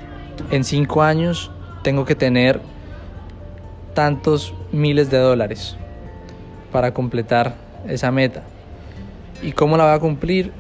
en 0.51 0.65
5 0.65 1.03
años, 1.03 1.51
tengo 1.83 2.05
que 2.05 2.15
tener 2.15 2.61
tantos 3.95 4.55
miles 4.73 5.11
de 5.11 5.19
dólares 5.19 5.77
para 6.73 6.93
completar 6.93 7.55
esa 7.87 8.11
meta. 8.11 8.43
¿Y 9.45 9.53
cómo 9.53 9.77
la 9.77 9.85
va 9.85 9.95
a 9.95 9.99
cumplir? 10.01 10.53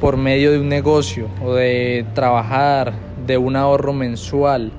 Por 0.00 0.16
medio 0.16 0.50
de 0.50 0.58
un 0.58 0.68
negocio 0.68 1.28
o 1.44 1.54
de 1.54 2.04
trabajar, 2.12 2.92
de 3.24 3.38
un 3.38 3.54
ahorro 3.54 3.92
mensual 3.92 4.72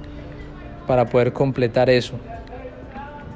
para 0.86 1.06
poder 1.06 1.32
completar 1.32 1.90
eso. 1.90 2.16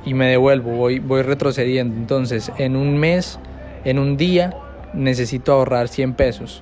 Y 0.04 0.14
me 0.14 0.28
devuelvo, 0.28 0.72
voy, 0.72 1.00
voy 1.00 1.22
retrocediendo. 1.22 1.96
Entonces, 1.96 2.52
en 2.58 2.76
un 2.76 2.98
mes, 2.98 3.40
en 3.86 4.00
un 4.00 4.18
día, 4.18 4.54
necesito 4.94 5.54
ahorrar 5.54 5.88
100 5.88 6.16
pesos. 6.16 6.62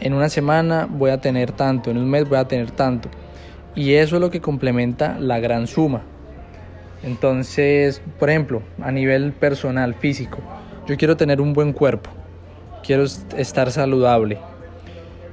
En 0.00 0.12
una 0.12 0.28
semana 0.28 0.88
voy 0.90 1.10
a 1.10 1.20
tener 1.20 1.52
tanto, 1.52 1.92
en 1.92 1.98
un 1.98 2.10
mes 2.10 2.28
voy 2.28 2.38
a 2.38 2.48
tener 2.48 2.72
tanto. 2.72 3.08
Y 3.76 3.92
eso 3.92 4.16
es 4.16 4.20
lo 4.20 4.30
que 4.30 4.40
complementa 4.40 5.20
la 5.20 5.38
gran 5.38 5.68
suma. 5.68 6.02
Entonces, 7.04 8.02
por 8.18 8.28
ejemplo, 8.28 8.62
a 8.82 8.90
nivel 8.90 9.32
personal, 9.34 9.94
físico, 9.94 10.38
yo 10.88 10.96
quiero 10.96 11.16
tener 11.16 11.40
un 11.40 11.52
buen 11.52 11.72
cuerpo 11.72 12.15
quiero 12.86 13.02
estar 13.02 13.72
saludable. 13.72 14.38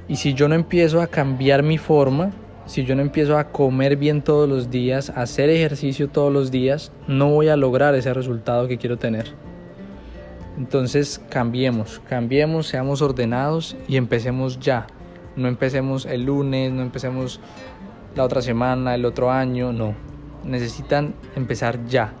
Y 0.08 0.16
si 0.16 0.34
yo 0.34 0.48
no 0.48 0.56
empiezo 0.56 1.00
a 1.00 1.06
cambiar 1.06 1.62
mi 1.62 1.78
forma, 1.78 2.32
si 2.66 2.84
yo 2.84 2.96
no 2.96 3.02
empiezo 3.02 3.38
a 3.38 3.44
comer 3.44 3.96
bien 3.96 4.22
todos 4.22 4.48
los 4.48 4.70
días, 4.70 5.10
a 5.10 5.22
hacer 5.22 5.50
ejercicio 5.50 6.08
todos 6.08 6.32
los 6.32 6.50
días, 6.50 6.90
no 7.06 7.30
voy 7.30 7.48
a 7.48 7.56
lograr 7.56 7.94
ese 7.94 8.12
resultado 8.12 8.66
que 8.66 8.76
quiero 8.76 8.98
tener. 8.98 9.32
Entonces 10.58 11.20
cambiemos, 11.30 12.00
cambiemos, 12.08 12.66
seamos 12.66 13.02
ordenados 13.02 13.76
y 13.86 13.96
empecemos 13.96 14.58
ya. 14.58 14.86
No 15.36 15.48
empecemos 15.48 16.06
el 16.06 16.24
lunes, 16.24 16.72
no 16.72 16.82
empecemos 16.82 17.40
la 18.14 18.24
otra 18.24 18.42
semana, 18.42 18.94
el 18.94 19.04
otro 19.04 19.30
año, 19.30 19.72
no. 19.72 19.94
Necesitan 20.44 21.14
empezar 21.34 21.86
ya 21.86 22.12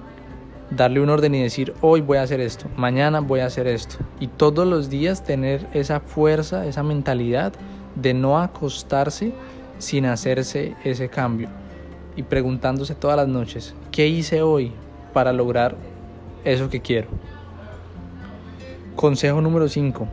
darle 0.70 1.00
un 1.00 1.10
orden 1.10 1.34
y 1.34 1.42
decir, 1.42 1.74
hoy 1.80 2.00
voy 2.00 2.18
a 2.18 2.22
hacer 2.22 2.40
esto, 2.40 2.66
mañana 2.76 3.20
voy 3.20 3.40
a 3.40 3.46
hacer 3.46 3.66
esto. 3.66 3.96
Y 4.20 4.28
todos 4.28 4.66
los 4.66 4.90
días 4.90 5.24
tener 5.24 5.66
esa 5.72 6.00
fuerza, 6.00 6.66
esa 6.66 6.82
mentalidad 6.82 7.52
de 7.94 8.14
no 8.14 8.38
acostarse 8.38 9.32
sin 9.78 10.06
hacerse 10.06 10.74
ese 10.84 11.08
cambio. 11.08 11.48
Y 12.16 12.22
preguntándose 12.22 12.94
todas 12.94 13.16
las 13.16 13.28
noches, 13.28 13.74
¿qué 13.90 14.06
hice 14.06 14.42
hoy 14.42 14.72
para 15.12 15.32
lograr 15.32 15.76
eso 16.44 16.68
que 16.68 16.80
quiero? 16.80 17.08
Consejo 18.96 19.40
número 19.40 19.68
5. 19.68 20.06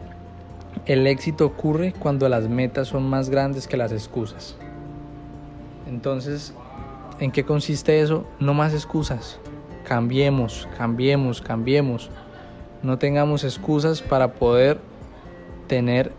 El 0.85 1.05
éxito 1.05 1.45
ocurre 1.45 1.93
cuando 1.97 2.27
las 2.27 2.49
metas 2.49 2.87
son 2.87 3.07
más 3.07 3.29
grandes 3.29 3.67
que 3.67 3.77
las 3.77 3.91
excusas. 3.91 4.57
Entonces, 5.87 6.53
¿en 7.19 7.31
qué 7.31 7.45
consiste 7.45 8.01
eso? 8.01 8.25
No 8.39 8.55
más 8.55 8.73
excusas. 8.73 9.39
Cambiemos, 9.83 10.67
cambiemos, 10.77 11.41
cambiemos. 11.41 12.09
No 12.83 12.97
tengamos 12.97 13.43
excusas 13.43 14.01
para 14.01 14.33
poder 14.33 14.79
tener 15.67 16.11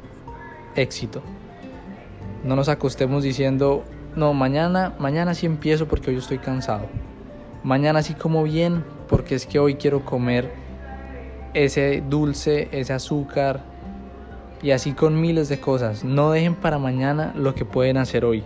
éxito. 0.77 1.23
No 2.45 2.57
nos 2.57 2.69
acostemos 2.69 3.23
diciendo, 3.23 3.85
no, 4.17 4.35
mañana, 4.35 4.95
mañana 4.99 5.35
sí 5.35 5.47
empiezo 5.47 5.87
porque 5.87 6.11
hoy 6.11 6.17
estoy 6.17 6.39
cansado. 6.39 6.87
Mañana 7.63 8.03
sí 8.03 8.15
como 8.15 8.43
bien 8.43 8.85
porque 9.09 9.35
es 9.35 9.47
que 9.47 9.59
hoy 9.59 9.75
quiero 9.75 10.05
comer 10.05 10.53
ese 11.55 12.03
dulce, 12.09 12.69
ese 12.73 12.93
azúcar 12.93 13.63
y 14.63 14.71
así 14.71 14.93
con 14.93 15.21
miles 15.21 15.49
de 15.49 15.61
cosas. 15.61 16.05
No 16.05 16.31
dejen 16.31 16.55
para 16.55 16.79
mañana 16.79 17.33
lo 17.37 17.55
que 17.55 17.65
pueden 17.65 17.97
hacer 17.97 18.25
hoy. 18.25 18.43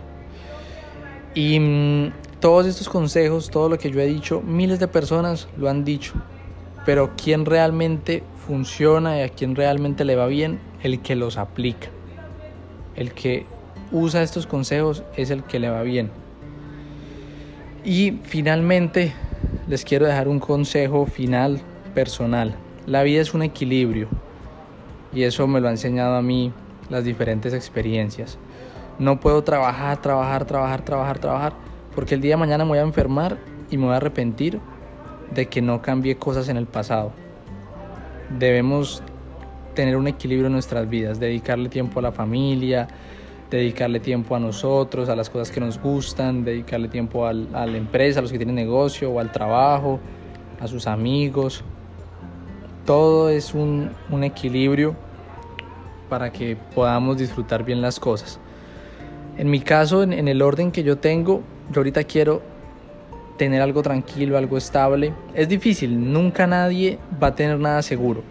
Y 1.33 1.59
mm, 1.59 2.11
todos 2.39 2.65
estos 2.65 2.89
consejos, 2.89 3.49
todo 3.49 3.69
lo 3.69 3.77
que 3.77 3.91
yo 3.91 3.99
he 3.99 4.05
dicho, 4.05 4.41
miles 4.41 4.79
de 4.79 4.87
personas 4.87 5.47
lo 5.57 5.69
han 5.69 5.83
dicho. 5.83 6.13
Pero 6.85 7.11
¿quién 7.21 7.45
realmente 7.45 8.23
funciona 8.45 9.19
y 9.19 9.21
a 9.21 9.29
quién 9.29 9.55
realmente 9.55 10.05
le 10.05 10.15
va 10.15 10.27
bien? 10.27 10.59
El 10.81 11.01
que 11.01 11.15
los 11.15 11.37
aplica. 11.37 11.89
El 12.95 13.11
que 13.13 13.45
usa 13.91 14.23
estos 14.23 14.47
consejos 14.47 15.03
es 15.15 15.29
el 15.29 15.43
que 15.43 15.59
le 15.59 15.69
va 15.69 15.81
bien. 15.81 16.11
Y 17.83 18.19
finalmente 18.23 19.13
les 19.67 19.83
quiero 19.83 20.05
dejar 20.05 20.27
un 20.27 20.39
consejo 20.39 21.05
final 21.05 21.61
personal. 21.93 22.55
La 22.85 23.03
vida 23.03 23.21
es 23.21 23.33
un 23.33 23.41
equilibrio 23.41 24.07
y 25.13 25.23
eso 25.23 25.47
me 25.47 25.59
lo 25.59 25.67
ha 25.67 25.71
enseñado 25.71 26.15
a 26.15 26.21
mí 26.21 26.53
las 26.89 27.03
diferentes 27.03 27.53
experiencias. 27.53 28.37
No 28.99 29.19
puedo 29.19 29.43
trabajar, 29.43 30.01
trabajar, 30.01 30.45
trabajar, 30.45 30.83
trabajar, 30.83 31.19
trabajar, 31.19 31.53
porque 31.97 32.13
el 32.13 32.21
día 32.21 32.35
de 32.35 32.37
mañana 32.37 32.63
me 32.63 32.69
voy 32.69 32.77
a 32.77 32.83
enfermar 32.83 33.39
y 33.71 33.77
me 33.77 33.85
voy 33.85 33.93
a 33.95 33.97
arrepentir 33.97 34.59
de 35.33 35.47
que 35.47 35.63
no 35.63 35.81
cambie 35.81 36.15
cosas 36.15 36.47
en 36.47 36.55
el 36.55 36.67
pasado. 36.67 37.11
Debemos 38.37 39.01
tener 39.73 39.97
un 39.97 40.07
equilibrio 40.07 40.45
en 40.45 40.53
nuestras 40.53 40.87
vidas, 40.87 41.19
dedicarle 41.19 41.69
tiempo 41.69 41.97
a 41.97 42.03
la 42.03 42.11
familia, 42.11 42.87
dedicarle 43.49 43.99
tiempo 43.99 44.35
a 44.35 44.39
nosotros, 44.39 45.09
a 45.09 45.15
las 45.15 45.31
cosas 45.31 45.49
que 45.49 45.59
nos 45.59 45.81
gustan, 45.81 46.45
dedicarle 46.45 46.87
tiempo 46.87 47.25
a 47.25 47.33
la 47.33 47.65
empresa, 47.65 48.19
a 48.19 48.21
los 48.21 48.31
que 48.31 48.37
tienen 48.37 48.53
negocio 48.53 49.09
o 49.09 49.19
al 49.19 49.31
trabajo, 49.31 49.99
a 50.59 50.67
sus 50.67 50.85
amigos, 50.85 51.63
todo 52.85 53.31
es 53.31 53.55
un, 53.55 53.89
equilibrio 54.21 54.95
para 56.09 56.31
que 56.31 56.57
podamos 56.75 57.17
disfrutar 57.17 57.65
bien 57.65 57.81
las 57.81 57.99
cosas. 57.99 58.39
En 59.39 59.49
mi 59.49 59.61
caso, 59.61 60.03
en, 60.03 60.13
en, 60.13 60.27
el 60.27 60.43
orden 60.43 60.71
que 60.71 60.83
yo 60.83 60.99
tengo, 60.99 61.41
yo 61.71 61.79
ahorita 61.79 62.03
quiero 62.03 62.41
tener 63.37 63.61
algo 63.61 63.81
tranquilo, 63.83 64.37
algo 64.37 64.57
estable. 64.57 65.13
Es 65.33 65.47
difícil, 65.47 66.11
nunca 66.11 66.47
nadie 66.47 66.97
va 67.21 67.27
a 67.27 67.35
tener 67.35 67.59
nada 67.59 67.81
seguro, 67.81 68.23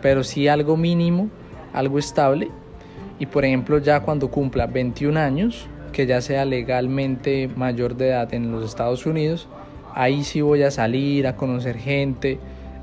pero 0.00 0.22
sí 0.22 0.48
algo 0.48 0.76
mínimo, 0.76 1.28
algo 1.72 1.98
estable. 1.98 2.50
Y 3.18 3.26
por 3.26 3.44
ejemplo, 3.44 3.78
ya 3.78 4.00
cuando 4.00 4.30
cumpla 4.30 4.66
21 4.66 5.18
años, 5.18 5.66
que 5.92 6.06
ya 6.06 6.20
sea 6.20 6.44
legalmente 6.44 7.48
mayor 7.54 7.96
de 7.96 8.08
edad 8.08 8.32
en 8.34 8.50
los 8.50 8.64
Estados 8.64 9.06
Unidos, 9.06 9.48
ahí 9.94 10.24
sí 10.24 10.40
voy 10.40 10.62
a 10.62 10.70
salir 10.70 11.26
a 11.26 11.36
conocer 11.36 11.76
gente, 11.76 12.38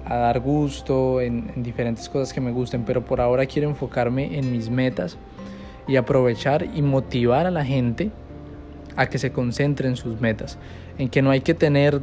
a 0.05 0.15
dar 0.15 0.39
gusto 0.39 1.21
en, 1.21 1.51
diferentes 1.57 2.07
cosas 2.09 2.33
que 2.33 2.41
me 2.41 2.51
gusten, 2.51 2.83
pero 2.83 3.03
por 3.03 3.21
ahora 3.21 3.45
quiero 3.45 3.69
enfocarme 3.69 4.37
en 4.37 4.51
mis 4.51 4.69
metas 4.69 5.17
y 5.87 5.95
aprovechar 5.97 6.67
y 6.73 6.81
motivar 6.81 7.45
a 7.45 7.51
la 7.51 7.65
gente 7.65 8.11
a 8.99 9.07
que 9.07 9.17
se 9.17 9.31
concentre 9.31 9.87
en 9.87 9.95
sus 9.95 10.19
metas, 10.19 10.57
en 10.97 11.07
que 11.07 11.21
no 11.21 11.31
hay 11.31 11.39
que 11.39 11.53
tener 11.53 12.01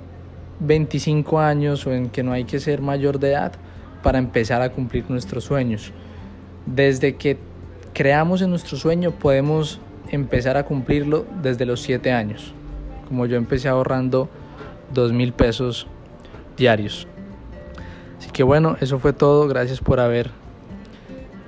25 0.61 1.38
años 1.38 1.87
o 1.87 1.92
en 1.92 2.09
que 2.09 2.22
no 2.22 2.32
hay 2.32 2.44
que 2.44 2.59
ser 2.59 2.80
mayor 2.80 3.18
de 3.18 3.32
edad 3.32 3.52
para 4.02 4.18
empezar 4.18 4.62
a 4.62 4.70
cumplir 4.70 5.04
nuestros 5.11 5.44
sueños. 5.44 5.92
Desde 6.64 7.16
que 7.16 7.37
creamos 7.92 8.40
en 8.40 8.48
nuestro 8.48 8.78
sueño 8.78 9.11
podemos 9.11 9.78
empezar 10.09 10.56
a 10.56 10.64
cumplirlo 10.64 11.26
desde 11.42 11.66
los 11.66 11.82
7 11.82 12.12
años, 12.12 12.54
como 13.09 13.26
yo 13.26 13.37
empecé 13.37 13.68
ahorrando 13.68 14.30
2 14.94 15.12
mil 15.12 15.35
pesos 15.35 15.87
diarios. 16.56 17.06
Así 18.18 18.30
que 18.30 18.42
bueno, 18.42 18.78
eso 18.80 18.98
fue 18.98 19.12
todo. 19.12 19.48
Gracias 19.48 19.80
por 19.80 20.00
haber 20.00 20.30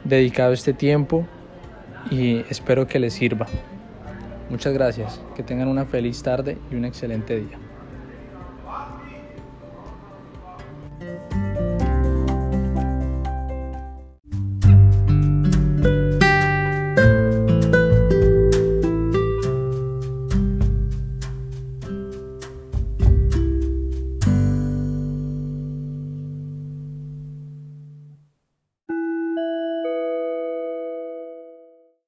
dedicado 0.05 0.53
este 0.53 0.75
tiempo 0.75 1.27
y 2.11 2.45
espero 2.51 2.87
que 2.87 2.99
les 2.99 3.15
sirva. 3.15 3.47
Muchas 4.49 4.73
gracias. 4.73 5.21
Que 5.35 5.43
tengan 5.43 5.69
una 5.69 5.85
feliz 5.87 6.23
tarde 6.23 6.59
y 6.71 6.75
un 6.75 6.85
excelente 6.85 7.39
día. 7.39 7.68